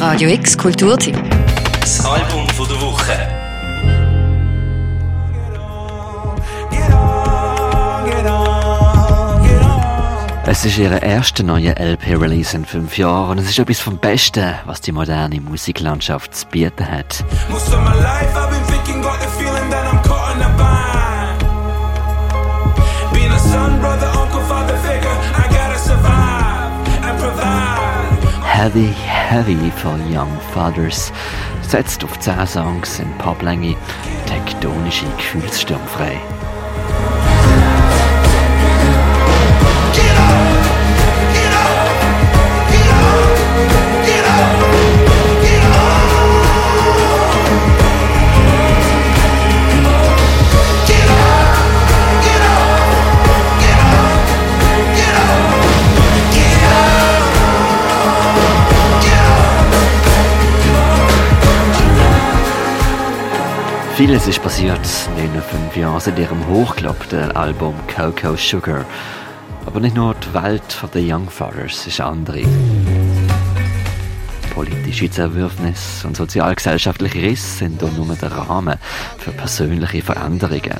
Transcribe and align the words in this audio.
Radio 0.00 0.30
X 0.30 0.56
Kulturteam. 0.56 1.14
Das 1.78 2.02
Album 2.06 2.48
von 2.56 2.66
der 2.66 2.80
Woche. 2.80 3.12
Es 10.46 10.64
ist 10.64 10.78
ihre 10.78 11.00
erste 11.00 11.44
neue 11.44 11.76
LP-Release 11.76 12.56
in 12.56 12.64
fünf 12.64 12.96
Jahren 12.96 13.32
und 13.32 13.38
es 13.38 13.50
ist 13.50 13.58
etwas 13.58 13.78
vom 13.80 13.98
Besten, 13.98 14.54
was 14.64 14.80
die 14.80 14.92
moderne 14.92 15.38
Musiklandschaft 15.38 16.34
zu 16.34 16.46
bieten 16.46 16.90
hat. 16.90 17.22
Most 17.50 17.68
of 17.68 17.80
my 17.80 17.92
life 17.92 18.34
I've 18.34 18.48
been 18.50 18.64
thinking, 18.64 19.02
got 19.02 19.20
the 19.20 19.28
feeling 19.38 19.68
that 19.70 19.84
I'm 19.84 20.02
caught 20.02 20.34
in 20.34 20.42
a 20.42 20.48
bind. 20.56 21.44
Being 23.12 23.30
a 23.32 23.38
son, 23.38 23.78
brother, 23.80 24.06
uncle, 24.18 24.40
father 24.48 24.78
figure, 24.78 25.14
I 25.36 25.46
gotta 25.52 25.78
survive 25.78 26.72
and 27.04 27.18
provide. 27.20 27.80
Heavy, 28.42 28.92
heavy 29.30 29.70
for 29.70 29.96
Young 30.10 30.40
Fathers. 30.52 31.12
Setzt 31.62 32.02
auf 32.02 32.18
10 32.18 32.48
Songs 32.48 32.98
in 32.98 33.08
Poplänge, 33.18 33.76
tektonische 34.26 35.06
Gefühlsstürme 35.16 35.86
frei. 35.86 36.20
Vieles 64.00 64.26
ist 64.26 64.42
passiert 64.42 64.80
in 65.18 65.30
den 65.30 65.42
fünf 65.42 65.76
Jahren 65.76 66.00
seit 66.00 66.18
ihrem 66.18 66.48
hochgeloppten 66.48 67.32
Album 67.32 67.74
Cocoa 67.86 68.34
Sugar. 68.34 68.86
Aber 69.66 69.78
nicht 69.78 69.94
nur 69.94 70.14
die 70.14 70.32
Welt 70.32 70.82
der 70.94 71.02
Young 71.02 71.28
Fathers 71.28 71.86
ist 71.86 72.00
andere. 72.00 72.38
Politische 74.60 75.10
Zerwürfnisse 75.10 76.06
und 76.06 76.18
sozialgesellschaftliche 76.18 77.22
Risse 77.22 77.60
sind 77.60 77.80
hier 77.80 77.90
nur 77.92 78.14
der 78.14 78.30
Rahmen 78.30 78.76
für 79.16 79.30
persönliche 79.30 80.02
Veränderungen. 80.02 80.76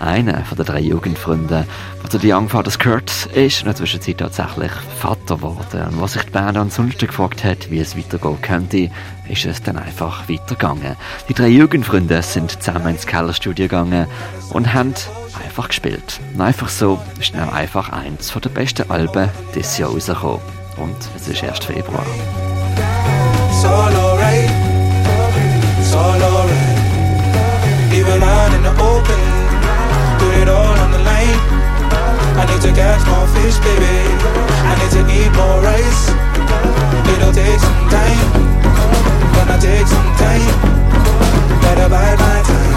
Einer 0.00 0.44
von 0.44 0.56
den 0.56 0.66
drei 0.66 0.80
Jugendfreunden, 0.80 1.64
der 2.02 2.10
zu 2.10 2.18
den 2.18 2.32
Young 2.32 2.48
Fathers 2.48 2.80
gehört, 2.80 3.12
ist 3.32 3.60
in 3.60 3.66
der 3.66 3.76
Zwischenzeit 3.76 4.18
tatsächlich 4.18 4.72
Vater 4.98 5.36
geworden. 5.36 5.84
Und 5.92 6.00
was 6.00 6.14
sich 6.14 6.24
die 6.24 6.30
Band 6.32 6.58
ansonsten 6.58 7.06
gefragt 7.06 7.44
hat, 7.44 7.70
wie 7.70 7.78
es 7.78 7.96
weitergehen 7.96 8.42
könnte, 8.42 8.90
ist 9.28 9.44
es 9.44 9.62
dann 9.62 9.78
einfach 9.78 10.28
weitergegangen. 10.28 10.96
Die 11.28 11.34
drei 11.34 11.46
Jugendfreunde 11.46 12.22
sind 12.22 12.50
zusammen 12.50 12.88
ins 12.88 13.06
Kellerstudio 13.06 13.66
gegangen 13.66 14.08
und 14.50 14.74
haben 14.74 14.94
einfach 15.46 15.68
gespielt. 15.68 16.18
Und 16.34 16.40
einfach 16.40 16.68
so 16.68 17.00
ist 17.20 17.36
dann 17.36 17.50
einfach 17.50 17.90
eins 17.90 18.32
der 18.32 18.50
besten 18.50 18.90
Alben 18.90 19.28
dieses 19.54 19.78
Jahr 19.78 19.90
rausgekommen. 19.90 20.40
Und 20.76 20.96
es 21.14 21.28
ist 21.28 21.44
erst 21.44 21.62
Februar. 21.62 22.04
It's 23.62 23.70
all 23.70 23.94
alright, 23.94 24.50
it's 25.78 25.94
all 25.94 26.20
alright. 26.20 26.78
In 27.94 28.62
the 28.66 28.74
open, 28.74 29.22
put 30.18 30.34
it 30.34 30.48
all 30.48 30.74
on 30.82 30.90
the 30.90 30.98
line. 30.98 31.38
I 32.42 32.44
need 32.50 32.60
to 32.62 32.72
catch 32.74 33.06
more 33.06 33.22
fish, 33.30 33.62
baby. 33.62 34.02
I 34.66 34.74
need 34.82 34.90
to 34.98 35.02
eat 35.14 35.30
more 35.38 35.62
rice. 35.62 36.10
It'll 37.06 37.30
take 37.30 37.60
some 37.62 37.86
time, 37.86 38.18
gonna 39.38 39.54
take 39.62 39.86
some 39.86 40.10
time. 40.18 40.42
My 41.86 42.42
time. 42.42 42.76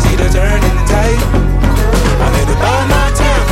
See 0.00 0.16
the 0.16 0.32
turning 0.32 0.80
tide. 0.88 1.20
I 2.24 2.28
need 2.32 2.48
to 2.48 2.56
bide 2.64 2.88
my 2.96 3.12
time. 3.12 3.44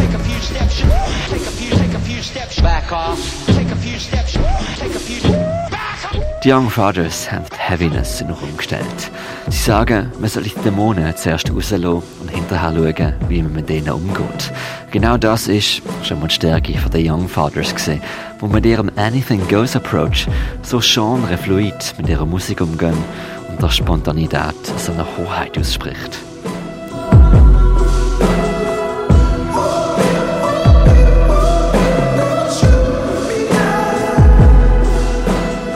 Take 0.00 0.14
a 0.16 0.18
few 0.24 0.40
steps, 0.40 0.80
take 1.28 1.44
a 1.44 1.52
few, 1.52 1.70
take 1.76 1.92
a 1.92 2.00
few 2.00 2.22
steps 2.22 2.60
back 2.62 2.92
off. 2.92 3.51
Die 6.44 6.52
Young 6.52 6.70
Fathers 6.70 7.30
haben 7.30 7.44
die 7.52 7.56
Heaviness 7.56 8.20
in 8.20 8.26
den 8.26 8.34
Raum 8.34 8.56
gestellt. 8.56 9.12
Sie 9.48 9.62
sagen, 9.62 10.10
man 10.18 10.28
soll 10.28 10.42
die 10.42 10.50
Dämonen 10.64 11.16
zuerst 11.16 11.48
rauslassen 11.48 12.02
und 12.20 12.30
hinterher 12.32 12.72
schauen, 12.74 13.14
wie 13.28 13.42
man 13.42 13.52
mit 13.52 13.68
denen 13.68 13.90
umgeht. 13.90 14.52
Genau 14.90 15.16
das 15.16 15.46
ist 15.46 15.82
schon 16.02 16.18
mal 16.18 16.26
die 16.26 16.34
Stärke 16.34 16.72
der 16.92 17.00
Young 17.00 17.28
Fathers 17.28 17.72
wo 18.40 18.48
mit 18.48 18.66
ihrem 18.66 18.90
Anything 18.96 19.46
Goes 19.46 19.76
Approach 19.76 20.26
so 20.62 20.80
genrefluid 20.80 21.94
mit 21.96 22.08
ihrer 22.08 22.26
Musik 22.26 22.60
umgehen 22.60 22.98
und 23.48 23.62
der 23.62 23.70
Spontanität 23.70 24.66
so 24.78 24.90
eine 24.90 25.06
Hoheit 25.16 25.56
ausspricht. 25.56 26.31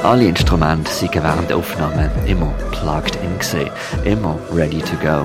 Alle 0.07 0.27
Instrumente 0.29 0.89
sind 0.89 1.17
während 1.17 1.51
der 1.51 1.57
Aufnahme 1.57 2.09
immer 2.27 2.55
plugged 2.71 3.17
in 3.17 3.37
gewesen, 3.41 3.69
immer 4.05 4.39
ready 4.53 4.79
to 4.79 4.95
go. 5.03 5.25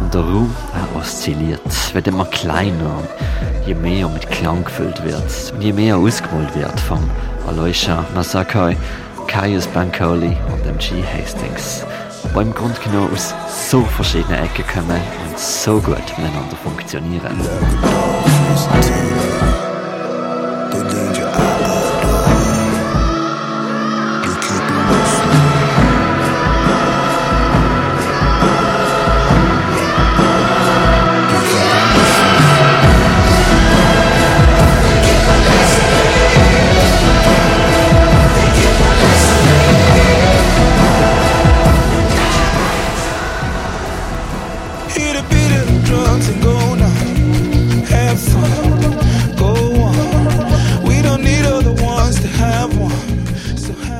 Und 0.00 0.12
der 0.12 0.22
Raum 0.22 0.52
er 0.74 1.00
oszilliert, 1.00 1.60
wird 1.94 2.08
immer 2.08 2.24
kleiner, 2.24 3.04
je 3.64 3.74
mehr 3.74 4.08
mit 4.08 4.28
Klang 4.28 4.64
gefüllt 4.64 5.00
wird 5.04 5.52
und 5.54 5.62
je 5.62 5.72
mehr 5.72 5.96
ausgemalt 5.96 6.52
wird 6.56 6.80
vom 6.80 7.08
Aloysia 7.46 8.04
Masakoi, 8.16 8.76
Caius 9.28 9.68
Bancoli 9.68 10.36
und 10.52 10.66
MG 10.66 11.04
Hastings, 11.04 11.84
die 12.24 12.40
im 12.40 12.52
Grunde 12.52 12.80
genommen 12.80 13.12
aus 13.14 13.32
so 13.70 13.82
verschiedenen 13.82 14.42
Ecken 14.42 14.64
kommen 14.66 15.00
und 15.28 15.38
so 15.38 15.74
gut 15.74 16.02
miteinander 16.18 16.56
funktionieren. 16.64 17.30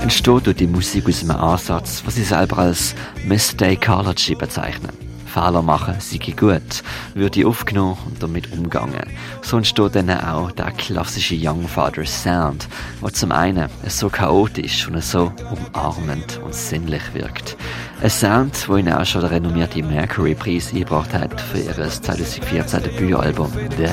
Entsteht 0.06 0.46
durch 0.46 0.56
die 0.56 0.68
Musik 0.68 1.08
aus 1.08 1.22
einem 1.22 1.32
Ansatz, 1.32 2.02
was 2.04 2.14
sie 2.14 2.22
selber 2.22 2.58
als 2.58 2.94
Mistakeology 3.26 4.36
bezeichnen. 4.36 4.92
Fehler 5.26 5.62
machen 5.62 5.96
sei 5.98 6.18
gut, 6.18 6.84
würde 7.14 7.46
aufgenommen 7.46 7.98
und 8.06 8.22
damit 8.22 8.52
umgegangen. 8.52 9.04
So 9.42 9.56
entsteht 9.56 9.96
dann 9.96 10.08
auch 10.10 10.52
der 10.52 10.70
klassische 10.70 11.36
Young 11.36 11.66
Father 11.66 12.06
Sound, 12.06 12.68
der 13.02 13.12
zum 13.12 13.32
einen 13.32 13.68
so 13.88 14.08
chaotisch 14.08 14.86
und 14.86 15.02
so 15.02 15.32
umarmend 15.50 16.40
und 16.44 16.54
sinnlich 16.54 17.02
wirkt. 17.12 17.56
Ein 18.00 18.10
Sound, 18.10 18.68
wo 18.68 18.76
ihnen 18.76 18.94
auch 18.94 19.04
schon 19.04 19.22
der 19.22 19.32
renommierte 19.32 19.82
Mercury-Preis 19.82 20.72
eingebracht 20.72 21.12
hat 21.12 21.40
für 21.40 21.58
ihr 21.58 21.74
2014 21.74 22.82
Debütalbum 22.84 23.50
Dead. 23.76 23.90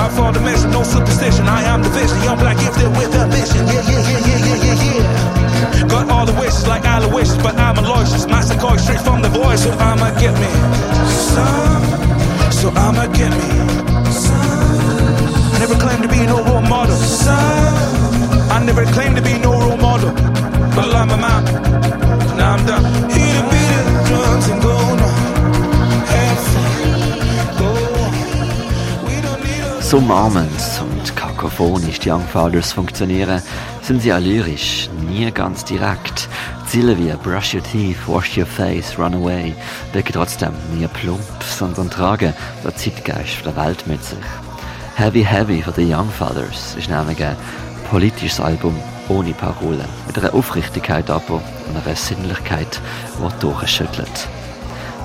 I 0.00 0.08
fall 0.08 0.32
the 0.32 0.40
mission, 0.40 0.70
no 0.70 0.82
superstition. 0.82 1.46
I 1.46 1.62
am 1.64 1.82
the 1.82 1.90
Yeah, 3.60 3.84
yeah, 3.90 4.02
yeah, 4.08 4.20
yeah, 4.28 4.46
yeah, 4.46 4.64
yeah, 4.64 4.84
yeah. 4.84 5.88
Got 5.88 6.10
all 6.10 6.24
the 6.24 6.32
wishes 6.40 6.66
like 6.66 6.84
Aloysius, 6.84 7.36
but 7.42 7.56
I'm 7.56 7.76
Aloysius. 7.76 8.26
Master 8.26 8.56
going 8.58 8.78
straight 8.78 9.00
from 9.00 9.20
the 9.20 9.28
voice, 9.28 9.62
so 9.64 9.70
I'ma 9.72 10.10
get 10.18 10.34
me 10.40 10.50
some. 11.34 11.84
So 12.52 12.70
I'ma 12.70 13.06
get 13.12 13.32
me 13.32 13.50
some. 14.10 15.54
I 15.54 15.58
never 15.58 15.76
claimed 15.76 16.02
to 16.04 16.08
be 16.08 16.24
no 16.26 16.42
role 16.42 16.62
model. 16.62 16.96
Some. 16.96 18.50
I 18.50 18.62
never 18.64 18.84
claimed 18.86 19.16
to 19.16 19.22
be 19.22 19.38
no 19.38 19.52
role 19.52 19.76
model. 19.76 20.12
But 20.74 20.94
I'm 20.94 21.10
a 21.10 21.16
man. 21.16 21.44
Now 22.36 22.54
I'm 22.54 22.64
done. 22.66 22.84
Hit 23.10 23.28
the 23.36 23.42
beat 23.50 23.72
of 23.80 24.06
drums 24.08 24.48
and 24.48 24.62
go 24.62 24.70
a 24.72 25.10
So 29.90 29.96
und 29.96 30.06
kakophonisch 31.40 31.98
die 32.00 32.10
Young 32.10 32.26
Fathers 32.28 32.72
funktionieren, 32.74 33.40
sind 33.80 34.02
sie 34.02 34.12
auch 34.12 34.18
lyrisch, 34.18 34.90
nie 35.08 35.30
ganz 35.32 35.64
direkt. 35.64 36.28
Ziele 36.66 36.98
wie 36.98 37.14
Brush 37.22 37.54
your 37.54 37.62
teeth, 37.62 37.96
wash 38.06 38.36
your 38.36 38.44
face, 38.44 38.98
run 38.98 39.14
away 39.14 39.54
wirken 39.94 40.12
trotzdem 40.12 40.52
nie 40.74 40.86
plump, 40.86 41.22
sondern 41.42 41.88
tragen 41.88 42.34
den 42.62 42.76
Zeitgeist 42.76 43.46
der 43.46 43.56
Welt 43.56 43.86
mit 43.86 44.04
sich. 44.04 44.18
Heavy 44.96 45.24
Heavy 45.24 45.62
von 45.62 45.72
den 45.72 45.90
Young 45.90 46.10
Fathers 46.10 46.74
ist 46.76 46.90
nämlich 46.90 47.24
ein 47.24 47.36
politisches 47.88 48.38
Album 48.38 48.76
ohne 49.08 49.32
Parolen, 49.32 49.88
mit 50.06 50.18
einer 50.18 50.34
Aufrichtigkeit 50.34 51.08
aber 51.08 51.36
und 51.36 51.76
einer 51.86 51.96
Sinnlichkeit, 51.96 52.82
die 53.18 53.40
durchschüttelt. 53.40 54.28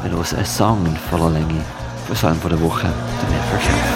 Wir 0.03 0.11
hören 0.11 0.35
einen 0.35 0.45
Song 0.45 0.85
in 0.85 0.97
voller 1.09 1.29
Länge 1.29 1.61
von 2.07 2.15
Salm 2.17 2.41
von 2.41 2.49
der 2.49 2.61
Woche, 2.61 2.91
der 3.21 3.29
mir 3.29 3.41
verschafft. 3.49 3.95